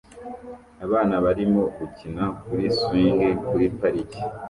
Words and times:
Abana 0.85 1.15
barimo 1.25 1.61
gukina 1.77 2.23
kuri 2.45 2.65
swingi 2.79 3.29
kuri 3.47 3.65
parike 3.79 4.19